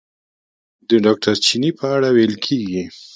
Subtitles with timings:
[0.89, 2.83] د ډاکټر چیني په اړه ویل کېږي.